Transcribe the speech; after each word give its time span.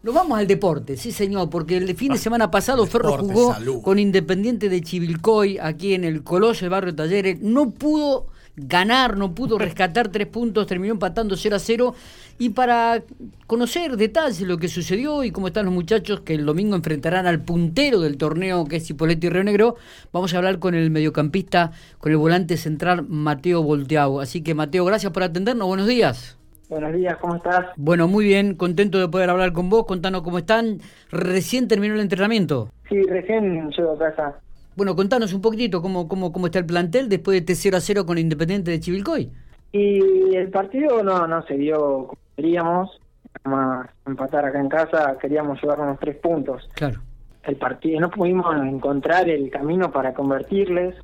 Nos 0.00 0.14
vamos 0.14 0.38
al 0.38 0.46
deporte, 0.46 0.96
sí 0.96 1.10
señor, 1.10 1.50
porque 1.50 1.76
el 1.76 1.96
fin 1.96 2.12
de 2.12 2.18
semana 2.18 2.52
pasado 2.52 2.86
Ferro 2.86 3.18
jugó 3.18 3.56
con 3.82 3.98
Independiente 3.98 4.68
de 4.68 4.80
Chivilcoy 4.80 5.58
aquí 5.58 5.92
en 5.94 6.04
el 6.04 6.22
Coloso 6.22 6.60
del 6.60 6.70
barrio 6.70 6.94
Talleres. 6.94 7.40
No 7.40 7.70
pudo 7.70 8.28
ganar, 8.54 9.16
no 9.16 9.34
pudo 9.34 9.58
rescatar 9.58 10.08
tres 10.08 10.28
puntos, 10.28 10.68
terminó 10.68 10.92
empatando 10.92 11.36
0 11.36 11.56
a 11.56 11.58
0. 11.58 11.94
Y 12.38 12.50
para 12.50 13.02
conocer 13.48 13.96
detalles 13.96 14.38
de 14.38 14.46
lo 14.46 14.58
que 14.58 14.68
sucedió 14.68 15.24
y 15.24 15.32
cómo 15.32 15.48
están 15.48 15.64
los 15.64 15.74
muchachos 15.74 16.20
que 16.20 16.34
el 16.34 16.46
domingo 16.46 16.76
enfrentarán 16.76 17.26
al 17.26 17.40
puntero 17.40 17.98
del 17.98 18.16
torneo 18.18 18.66
que 18.66 18.76
es 18.76 18.88
Hipólito 18.88 19.26
y 19.26 19.30
Río 19.30 19.42
Negro, 19.42 19.74
vamos 20.12 20.32
a 20.32 20.36
hablar 20.36 20.60
con 20.60 20.76
el 20.76 20.92
mediocampista, 20.92 21.72
con 21.98 22.12
el 22.12 22.18
volante 22.18 22.56
central 22.56 23.04
Mateo 23.08 23.64
Volteago. 23.64 24.20
Así 24.20 24.42
que 24.42 24.54
Mateo, 24.54 24.84
gracias 24.84 25.12
por 25.12 25.24
atendernos, 25.24 25.66
buenos 25.66 25.88
días. 25.88 26.37
Buenos 26.68 26.92
días, 26.92 27.16
¿cómo 27.16 27.36
estás? 27.36 27.64
Bueno, 27.76 28.08
muy 28.08 28.26
bien, 28.26 28.54
contento 28.54 28.98
de 28.98 29.08
poder 29.08 29.30
hablar 29.30 29.54
con 29.54 29.70
vos, 29.70 29.86
contanos 29.86 30.20
cómo 30.20 30.36
están. 30.36 30.80
¿Recién 31.10 31.66
terminó 31.66 31.94
el 31.94 32.00
entrenamiento? 32.00 32.70
Sí, 32.90 33.02
recién 33.04 33.70
llego 33.70 33.92
a 33.92 33.98
casa. 33.98 34.38
Bueno, 34.76 34.94
contanos 34.94 35.32
un 35.32 35.40
poquitito 35.40 35.80
cómo, 35.80 36.08
cómo, 36.08 36.30
cómo 36.30 36.46
está 36.46 36.58
el 36.58 36.66
plantel 36.66 37.08
después 37.08 37.34
de 37.34 37.38
este 37.38 37.54
0 37.54 37.78
a 37.78 37.80
0 37.80 38.04
con 38.04 38.18
Independiente 38.18 38.70
de 38.70 38.80
Chivilcoy. 38.80 39.30
Y 39.72 40.34
el 40.36 40.50
partido 40.50 41.02
no, 41.02 41.26
no 41.26 41.42
se 41.46 41.54
dio 41.54 41.78
como 41.78 42.18
queríamos, 42.36 43.00
más 43.44 43.88
empatar 44.06 44.44
acá 44.44 44.60
en 44.60 44.68
casa, 44.68 45.16
queríamos 45.20 45.60
llevar 45.62 45.80
unos 45.80 45.98
tres 45.98 46.16
puntos. 46.16 46.68
Claro. 46.74 47.00
El 47.44 47.56
partido, 47.56 47.98
no 47.98 48.10
pudimos 48.10 48.54
encontrar 48.54 49.26
el 49.30 49.50
camino 49.50 49.90
para 49.90 50.12
convertirles. 50.12 50.96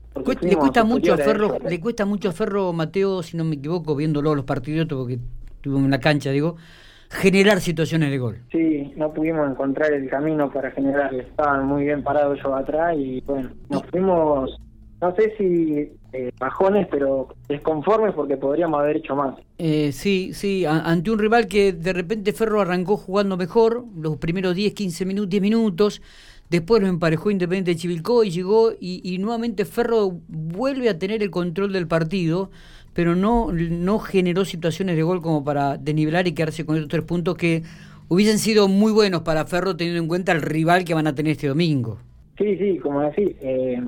Le 0.43 0.57
cuesta 0.57 0.85
mucho 0.85 1.15
a 1.15 1.17
Ferro, 1.17 1.57
le 1.67 1.81
cuesta 1.81 2.05
mucho 2.05 2.29
a 2.29 2.33
Ferro, 2.33 2.75
Mateo, 2.75 3.23
si 3.23 3.39
no 3.39 3.45
me 3.45 3.57
equivoco, 3.57 3.97
viéndolo 3.97 4.35
los 4.35 4.45
partidos, 4.45 4.87
porque 4.87 5.19
en 5.65 5.91
la 5.91 6.01
cancha, 6.01 6.31
digo, 6.31 6.57
generar 7.15 7.61
situaciones 7.61 8.11
de 8.11 8.19
gol. 8.19 8.39
Sí, 8.51 8.93
no 8.97 9.13
pudimos 9.13 9.51
encontrar 9.51 9.93
el 9.93 10.09
camino 10.09 10.51
para 10.51 10.71
generarle. 10.71 11.23
Estaban 11.23 11.67
muy 11.67 11.85
bien 11.85 12.03
parados 12.03 12.39
ellos 12.39 12.53
atrás 12.55 12.97
y 12.99 13.21
bueno, 13.23 13.51
nos 13.69 13.83
fuimos, 13.87 14.61
no 15.01 15.15
sé 15.15 15.35
si 15.39 15.93
eh, 16.13 16.33
bajones, 16.39 16.87
pero 16.91 17.29
desconformes 17.49 18.15
porque 18.15 18.37
podríamos 18.37 18.81
haber 18.81 18.97
hecho 18.97 19.15
más. 19.15 19.37
Eh, 19.59 19.93
sí, 19.93 20.33
sí, 20.35 20.65
ante 20.67 21.11
un 21.11 21.19
rival 21.19 21.47
que 21.47 21.73
de 21.73 21.93
repente 21.93 22.33
Ferro 22.33 22.61
arrancó 22.61 22.97
jugando 22.97 23.37
mejor, 23.37 23.85
los 23.97 24.17
primeros 24.17 24.55
10, 24.55 24.75
15 24.75 25.07
minutos, 25.07 25.31
10 25.31 25.43
minutos. 25.43 26.03
Después 26.51 26.83
lo 26.83 26.89
emparejó 26.89 27.31
Independiente 27.31 27.71
de 27.71 27.77
Chivilcoy, 27.77 28.31
llegó 28.31 28.73
y, 28.79 29.01
y 29.03 29.19
nuevamente 29.19 29.65
Ferro 29.65 30.21
vuelve 30.29 30.91
a 30.91 30.99
tener 30.99 31.23
el 31.23 31.31
control 31.31 31.73
del 31.73 31.89
partido 31.89 32.51
pero 32.95 33.15
no, 33.17 33.53
no 33.53 33.99
generó 33.99 34.45
situaciones 34.45 34.97
de 34.97 35.03
gol 35.03 35.21
como 35.21 35.45
para 35.45 35.77
desnivelar 35.77 36.27
y 36.27 36.33
quedarse 36.33 36.65
con 36.65 36.77
estos 36.77 36.89
tres 36.89 37.05
puntos 37.05 37.37
que 37.37 37.63
hubiesen 38.09 38.39
sido 38.39 38.69
muy 38.69 38.93
buenos 38.93 39.23
para 39.23 39.45
Ferro 39.45 39.77
teniendo 39.77 40.01
en 40.01 40.09
cuenta 40.09 40.33
el 40.33 40.43
rival 40.43 40.85
que 40.85 40.95
van 40.95 41.07
a 41.07 41.15
tener 41.15 41.33
este 41.33 41.49
domingo. 41.49 41.99
Sí, 42.39 42.57
sí, 42.57 42.79
como 42.79 43.01
decís, 43.03 43.37
eh, 43.41 43.83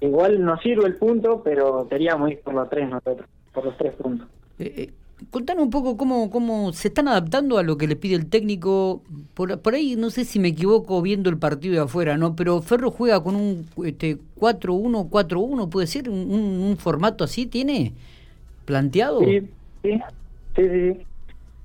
igual 0.00 0.44
nos 0.44 0.60
sirve 0.62 0.86
el 0.86 0.96
punto, 0.96 1.42
pero 1.42 1.86
queríamos 1.88 2.30
ir 2.30 2.40
por 2.40 2.54
los 2.54 2.68
tres 2.70 2.88
nosotros, 2.88 3.28
por 3.52 3.64
los 3.64 3.76
tres 3.76 3.94
puntos. 3.94 4.28
Eh, 4.58 4.74
eh 4.76 4.90
Contanos 5.28 5.64
un 5.64 5.70
poco 5.70 5.96
cómo, 5.96 6.30
cómo 6.30 6.72
se 6.72 6.88
están 6.88 7.08
adaptando 7.08 7.58
a 7.58 7.62
lo 7.62 7.76
que 7.76 7.86
le 7.86 7.96
pide 7.96 8.14
el 8.14 8.26
técnico. 8.26 9.02
Por, 9.34 9.60
por 9.60 9.74
ahí, 9.74 9.96
no 9.96 10.10
sé 10.10 10.24
si 10.24 10.38
me 10.38 10.48
equivoco 10.48 11.02
viendo 11.02 11.28
el 11.28 11.36
partido 11.36 11.74
de 11.74 11.80
afuera, 11.80 12.16
¿no? 12.16 12.34
Pero 12.34 12.62
Ferro 12.62 12.90
juega 12.90 13.22
con 13.22 13.36
un 13.36 13.66
este, 13.84 14.16
4-1, 14.38 15.10
4-1, 15.10 15.68
¿puede 15.68 15.86
ser? 15.86 16.08
¿Un, 16.08 16.16
un, 16.18 16.76
formato 16.78 17.24
así 17.24 17.46
tiene 17.46 17.92
planteado? 18.64 19.20
Sí, 19.20 19.40
sí, 19.82 20.00
sí, 20.56 20.62
sí, 20.68 21.00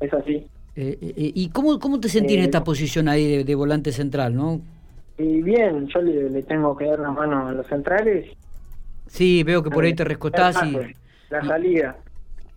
es 0.01 0.13
así. 0.13 0.45
Eh, 0.75 0.97
eh, 1.01 1.13
eh 1.15 1.31
¿Y 1.33 1.49
cómo, 1.49 1.79
cómo 1.79 1.99
te 1.99 2.09
sentís 2.09 2.37
en 2.37 2.43
esta 2.43 2.63
posición 2.63 3.07
ahí 3.07 3.43
de, 3.43 3.55
volante 3.55 3.91
central, 3.91 4.35
no? 4.35 4.59
Y 5.17 5.41
bien, 5.41 5.87
yo 5.87 6.01
le, 6.01 6.43
tengo 6.43 6.75
que 6.75 6.85
dar 6.85 6.99
la 6.99 7.11
mano 7.11 7.47
a 7.47 7.53
los 7.53 7.65
centrales. 7.67 8.29
Sí, 9.07 9.43
veo 9.43 9.63
que 9.63 9.69
por 9.69 9.85
ahí 9.85 9.93
te 9.93 10.03
rescotás 10.03 10.61
y... 10.65 10.77
La 11.29 11.43
salida. 11.43 11.95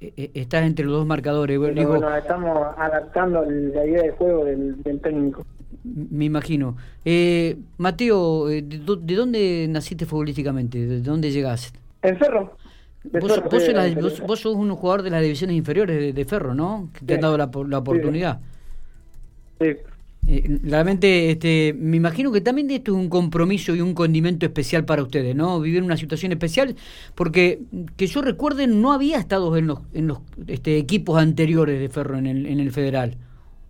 Eh, 0.00 0.12
eh, 0.16 0.30
estás 0.34 0.64
entre 0.64 0.84
los 0.84 0.94
dos 0.94 1.06
marcadores. 1.06 1.58
bueno, 1.58 2.16
estamos 2.16 2.74
adaptando 2.76 3.44
la 3.44 3.84
idea 3.84 4.02
de 4.02 4.10
juego 4.12 4.44
del, 4.44 5.00
técnico. 5.02 5.44
Me 5.82 6.26
imagino. 6.26 6.76
Eh, 7.04 7.56
Mateo, 7.78 8.48
eh, 8.48 8.62
¿de, 8.62 9.14
dónde 9.14 9.66
naciste 9.68 10.06
futbolísticamente? 10.06 10.86
¿De 10.86 11.00
dónde 11.00 11.30
llegaste? 11.30 11.78
En 12.02 12.16
Ferro. 12.16 12.56
Vos, 13.12 14.40
sos 14.40 14.54
un 14.54 14.74
jugador 14.74 15.02
de 15.02 15.10
las 15.10 15.22
divisiones 15.22 15.56
inferiores 15.56 16.14
de, 16.14 16.24
Ferro, 16.24 16.54
¿no? 16.54 16.90
Que 16.92 17.04
te 17.04 17.14
han 17.14 17.20
dado 17.20 17.38
la, 17.38 17.50
la 17.68 17.78
oportunidad. 17.78 18.40
Sí. 19.60 19.76
Eh, 20.26 20.58
realmente, 20.62 21.30
este, 21.30 21.74
me 21.78 21.96
imagino 21.96 22.30
que 22.30 22.40
también 22.40 22.70
esto 22.70 22.92
es 22.92 22.98
un 22.98 23.08
compromiso 23.08 23.74
y 23.74 23.80
un 23.80 23.94
condimento 23.94 24.44
especial 24.44 24.84
para 24.84 25.02
ustedes, 25.02 25.34
¿no? 25.34 25.58
Vivir 25.60 25.82
una 25.82 25.96
situación 25.96 26.32
especial, 26.32 26.76
porque 27.14 27.60
que 27.96 28.06
yo 28.06 28.20
recuerde, 28.20 28.66
no 28.66 28.92
había 28.92 29.18
estado 29.18 29.56
en 29.56 29.68
los, 29.68 29.80
en 29.94 30.08
los 30.08 30.18
este, 30.46 30.76
equipos 30.76 31.18
anteriores 31.18 31.80
de 31.80 31.88
Ferro 31.88 32.18
en 32.18 32.26
el, 32.26 32.46
en 32.46 32.60
el 32.60 32.72
Federal, 32.72 33.16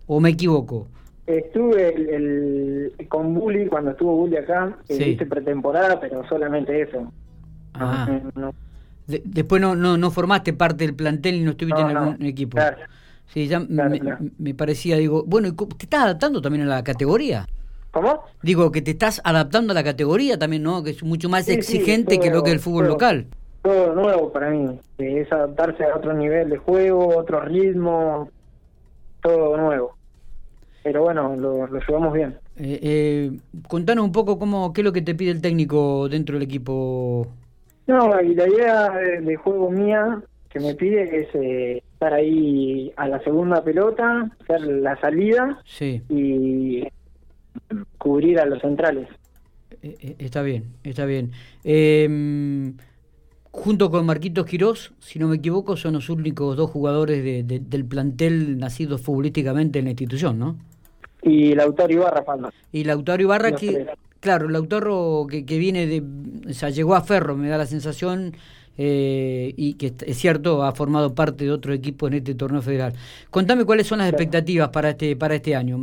¿o 0.05 0.19
me 0.19 0.31
equivoco? 0.31 0.87
Estuve 1.27 2.15
el, 2.15 2.93
con 3.07 3.35
Bully, 3.35 3.67
cuando 3.67 3.91
estuvo 3.91 4.15
Bully 4.15 4.37
acá, 4.37 4.77
sí. 4.89 5.01
hice 5.01 5.25
pretemporada, 5.25 5.99
pero 6.01 6.27
solamente 6.27 6.81
eso. 6.81 7.11
Ah. 7.75 8.19
después 9.05 9.61
no, 9.61 9.75
no, 9.75 9.95
no 9.95 10.11
formaste 10.11 10.51
parte 10.51 10.85
del 10.85 10.95
plantel 10.95 11.35
y 11.35 11.43
no 11.43 11.51
estuviste 11.51 11.79
en 11.79 11.95
algún 11.95 12.25
equipo. 12.25 12.57
Claro. 12.57 12.77
Sí, 13.33 13.47
ya 13.47 13.59
me, 13.59 14.53
parecía, 14.55 14.97
digo, 14.97 15.23
bueno, 15.25 15.53
¿te 15.55 15.85
estás 15.85 16.03
adaptando 16.03 16.41
también 16.41 16.65
a 16.65 16.69
la 16.69 16.83
categoría? 16.83 17.47
¿Cómo? 17.91 18.23
Digo, 18.41 18.71
que 18.71 18.81
te 18.81 18.91
estás 18.91 19.21
adaptando 19.23 19.71
a 19.71 19.75
la 19.75 19.83
categoría 19.83 20.37
también, 20.37 20.63
¿no? 20.63 20.83
Que 20.83 20.91
es 20.91 21.03
mucho 21.03 21.29
más 21.29 21.47
exigente 21.47 22.19
que 22.19 22.31
lo 22.31 22.43
que 22.43 22.51
el 22.51 22.59
fútbol 22.59 22.87
local. 22.87 23.27
Todo 23.61 23.93
nuevo 23.93 24.31
para 24.31 24.49
mí, 24.49 24.79
es 24.97 25.31
adaptarse 25.31 25.83
a 25.83 25.95
otro 25.95 26.13
nivel 26.13 26.49
de 26.49 26.57
juego, 26.57 27.17
otro 27.17 27.41
ritmo, 27.41 28.29
todo 29.21 29.57
nuevo. 29.57 29.95
Pero 30.83 31.03
bueno, 31.03 31.35
lo, 31.35 31.67
lo 31.67 31.79
llevamos 31.79 32.13
bien. 32.13 32.37
Eh, 32.57 32.79
eh, 32.81 33.31
contanos 33.67 34.05
un 34.05 34.11
poco 34.11 34.39
cómo, 34.39 34.73
qué 34.73 34.81
es 34.81 34.85
lo 34.85 34.93
que 34.93 35.01
te 35.01 35.15
pide 35.15 35.31
el 35.31 35.41
técnico 35.41 36.09
dentro 36.09 36.35
del 36.35 36.43
equipo. 36.43 37.27
No, 37.87 38.21
y 38.21 38.35
la 38.35 38.47
idea 38.47 38.89
de, 38.91 39.35
juego 39.35 39.71
mía 39.71 40.21
que 40.49 40.59
me 40.59 40.75
pide 40.75 41.21
es 41.21 41.27
eh, 41.33 41.83
estar 41.99 42.13
ahí 42.13 42.93
a 42.95 43.09
la 43.09 43.21
segunda 43.25 43.61
pelota, 43.61 44.31
hacer 44.41 44.61
la 44.61 44.97
salida 45.01 45.61
y 45.81 46.87
cubrir 47.97 48.39
a 48.39 48.45
los 48.45 48.61
centrales. 48.61 49.09
Eh, 49.81 49.97
eh, 49.99 50.15
está 50.19 50.41
bien, 50.41 50.63
está 50.85 51.03
bien. 51.03 51.33
Em, 51.65 52.77
junto 53.51 53.91
con 53.91 54.05
Marquitos 54.05 54.45
Quirós, 54.45 54.93
si 54.99 55.19
no 55.19 55.27
me 55.27 55.35
equivoco, 55.35 55.75
son 55.75 55.95
los 55.95 56.09
únicos 56.09 56.55
dos 56.55 56.69
jugadores 56.69 57.45
del 57.45 57.85
plantel 57.85 58.57
nacidos 58.57 59.01
futbolísticamente 59.01 59.79
en 59.79 59.85
la 59.85 59.91
institución, 59.91 60.39
¿no? 60.39 60.55
Y 61.21 61.53
Lautaro 61.53 61.91
Ibarra, 61.91 62.23
Palma. 62.23 62.53
Y 62.71 62.85
Lautaro 62.85 63.21
Ibarra, 63.21 63.51
que, 63.51 63.87
claro, 64.21 64.47
Lautaro 64.47 65.27
que, 65.29 65.45
que 65.45 65.57
viene 65.57 65.85
de, 65.85 66.01
o 66.49 66.53
sea, 66.53 66.69
llegó 66.69 66.95
a 66.95 67.01
Ferro, 67.01 67.35
me 67.35 67.49
da 67.49 67.57
la 67.57 67.65
sensación, 67.65 68.37
eh, 68.81 69.53
y 69.57 69.73
que 69.73 69.91
es 70.05 70.17
cierto, 70.17 70.63
ha 70.63 70.71
formado 70.71 71.13
parte 71.13 71.43
de 71.43 71.51
otro 71.51 71.73
equipo 71.73 72.07
en 72.07 72.13
este 72.13 72.33
torneo 72.33 72.61
federal. 72.61 72.93
Contame 73.29 73.65
cuáles 73.65 73.87
son 73.87 73.99
las 73.99 74.07
expectativas 74.07 74.69
para 74.69 74.91
este, 74.91 75.17
para 75.17 75.35
este 75.35 75.53
año. 75.53 75.77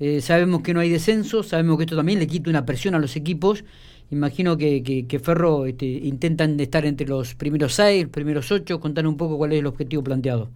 Eh, 0.00 0.22
sabemos 0.22 0.62
que 0.62 0.72
no 0.72 0.80
hay 0.80 0.88
descenso, 0.88 1.42
sabemos 1.42 1.76
que 1.76 1.84
esto 1.84 1.94
también 1.94 2.18
le 2.18 2.26
quita 2.26 2.48
una 2.48 2.64
presión 2.64 2.94
a 2.94 2.98
los 3.00 3.16
equipos. 3.16 3.66
Imagino 4.10 4.56
que, 4.56 4.82
que, 5.06 5.18
Ferro 5.18 5.66
este, 5.66 5.84
intentan 5.84 6.58
estar 6.58 6.86
entre 6.86 7.06
los 7.06 7.34
primeros 7.34 7.74
seis, 7.74 8.08
primeros 8.08 8.50
ocho. 8.50 8.80
Contanos 8.80 9.12
un 9.12 9.18
poco 9.18 9.36
cuál 9.36 9.52
es 9.52 9.58
el 9.58 9.66
objetivo 9.66 10.02
planteado. 10.02 10.48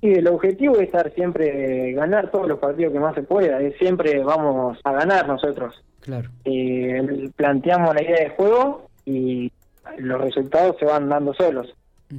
Sí, 0.00 0.08
el 0.08 0.26
objetivo 0.26 0.74
es 0.78 0.86
estar 0.86 1.14
siempre, 1.14 1.92
ganar 1.92 2.32
todos 2.32 2.48
los 2.48 2.58
partidos 2.58 2.92
que 2.92 2.98
más 2.98 3.14
se 3.14 3.22
pueda. 3.22 3.60
siempre 3.78 4.24
vamos 4.24 4.76
a 4.82 4.90
ganar 4.90 5.28
nosotros. 5.28 5.84
Claro. 6.00 6.30
Eh, 6.44 7.30
planteamos 7.36 7.94
la 7.94 8.02
idea 8.02 8.24
de 8.24 8.30
juego 8.30 8.88
y 9.04 9.52
los 9.98 10.20
resultados 10.20 10.76
se 10.78 10.84
van 10.84 11.08
dando 11.08 11.34
solos. 11.34 11.74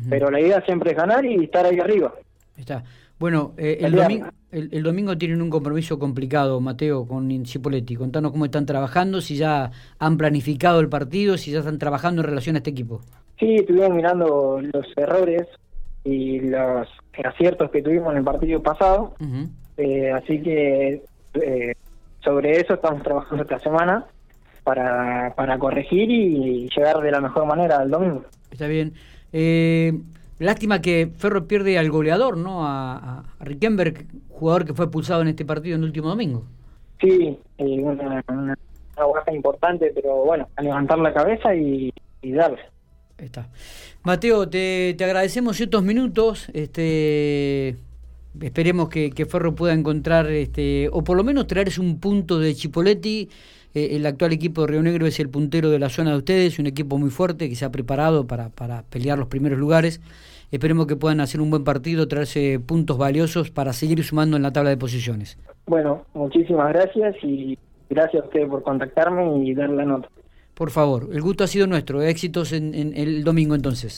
Pero 0.07 0.29
la 0.29 0.39
idea 0.39 0.61
siempre 0.61 0.91
es 0.91 0.97
ganar 0.97 1.25
y 1.25 1.43
estar 1.45 1.65
ahí 1.65 1.79
arriba. 1.79 2.13
Está. 2.55 2.83
Bueno, 3.17 3.53
eh, 3.57 3.79
el, 3.81 3.93
domingo, 3.93 4.27
el, 4.51 4.83
domingo 4.83 5.17
tienen 5.17 5.41
un 5.41 5.49
compromiso 5.49 5.97
complicado, 5.97 6.61
Mateo, 6.61 7.05
con 7.05 7.45
Cipoletti. 7.45 7.95
Contanos 7.95 8.31
cómo 8.31 8.45
están 8.45 8.65
trabajando, 8.65 9.19
si 9.19 9.35
ya 9.35 9.71
han 9.97 10.17
planificado 10.17 10.79
el 10.79 10.89
partido, 10.89 11.37
si 11.37 11.51
ya 11.51 11.59
están 11.59 11.79
trabajando 11.79 12.21
en 12.21 12.27
relación 12.27 12.55
a 12.55 12.59
este 12.59 12.69
equipo. 12.69 13.01
Sí, 13.39 13.55
estuvimos 13.55 13.91
mirando 13.91 14.61
los 14.61 14.85
errores 14.95 15.47
y 16.03 16.39
los 16.39 16.87
aciertos 17.25 17.71
que 17.71 17.81
tuvimos 17.81 18.11
en 18.11 18.19
el 18.19 18.23
partido 18.23 18.61
pasado. 18.61 19.15
Eh, 19.75 20.11
así 20.11 20.41
que 20.41 21.03
eh, 21.33 21.75
sobre 22.23 22.61
eso 22.61 22.75
estamos 22.75 23.01
trabajando 23.03 23.43
esta 23.43 23.59
semana 23.59 24.05
para, 24.69 25.33
para 25.35 25.57
corregir 25.57 26.11
y 26.11 26.69
llegar 26.69 27.01
de 27.01 27.09
la 27.09 27.21
mejor 27.21 27.47
manera 27.47 27.79
al 27.79 27.89
domingo. 27.89 28.23
Está 28.51 28.67
bien. 28.67 28.93
Eh, 29.33 29.93
Lástima 30.37 30.79
que 30.79 31.09
Ferro 31.17 31.47
pierde 31.47 31.79
al 31.79 31.89
goleador, 31.89 32.37
¿no? 32.37 32.67
A, 32.67 33.25
a 33.39 33.45
jugador 34.29 34.65
que 34.65 34.73
fue 34.75 34.85
expulsado 34.85 35.21
en 35.23 35.29
este 35.29 35.43
partido 35.43 35.75
en 35.75 35.81
el 35.81 35.87
último 35.87 36.07
domingo. 36.07 36.45
Sí, 37.01 37.37
eh, 37.57 37.79
una, 37.81 38.23
una, 38.29 38.55
baja 38.95 39.33
importante, 39.33 39.91
pero 39.95 40.23
bueno, 40.23 40.47
a 40.55 40.61
levantar 40.61 40.99
la 40.99 41.13
cabeza 41.13 41.55
y, 41.55 41.91
y 42.21 42.31
darle. 42.31 42.61
Está. 43.17 43.49
Mateo, 44.03 44.47
te, 44.47 44.93
te 44.95 45.03
agradecemos 45.03 45.59
estos 45.59 45.83
minutos. 45.83 46.47
Este, 46.53 47.75
esperemos 48.41 48.89
que, 48.89 49.11
que, 49.11 49.25
Ferro 49.25 49.55
pueda 49.55 49.73
encontrar, 49.73 50.27
este, 50.27 50.89
o 50.91 51.03
por 51.03 51.17
lo 51.17 51.23
menos 51.23 51.47
traerse 51.47 51.81
un 51.81 51.99
punto 51.99 52.39
de 52.39 52.53
Chipoletti. 52.53 53.29
Eh, 53.73 53.95
el 53.95 54.05
actual 54.05 54.33
equipo 54.33 54.61
de 54.61 54.67
Río 54.67 54.81
Negro 54.81 55.05
es 55.05 55.19
el 55.19 55.29
puntero 55.29 55.69
de 55.69 55.79
la 55.79 55.89
zona 55.89 56.11
de 56.11 56.17
ustedes, 56.17 56.59
un 56.59 56.65
equipo 56.65 56.97
muy 56.97 57.09
fuerte 57.09 57.49
que 57.49 57.55
se 57.55 57.65
ha 57.65 57.71
preparado 57.71 58.25
para, 58.25 58.49
para 58.49 58.83
pelear 58.83 59.17
los 59.19 59.27
primeros 59.27 59.59
lugares. 59.59 60.01
Esperemos 60.51 60.87
que 60.87 60.95
puedan 60.95 61.19
hacer 61.19 61.41
un 61.41 61.51
buen 61.51 61.63
partido, 61.63 62.07
traerse 62.07 62.59
puntos 62.59 62.97
valiosos 62.97 63.51
para 63.51 63.73
seguir 63.73 64.03
sumando 64.03 64.37
en 64.37 64.43
la 64.43 64.51
tabla 64.51 64.71
de 64.71 64.77
posiciones. 64.77 65.37
Bueno, 65.67 66.05
muchísimas 66.15 66.73
gracias 66.73 67.15
y 67.23 67.57
gracias 67.89 68.23
a 68.23 68.25
ustedes 68.25 68.49
por 68.49 68.63
contactarme 68.63 69.45
y 69.45 69.53
dar 69.53 69.69
la 69.69 69.85
nota. 69.85 70.09
Por 70.55 70.71
favor, 70.71 71.07
el 71.13 71.21
gusto 71.21 71.43
ha 71.43 71.47
sido 71.47 71.67
nuestro. 71.67 72.01
Éxitos 72.01 72.51
en 72.51 72.73
el 72.73 73.23
domingo 73.23 73.55
entonces. 73.55 73.93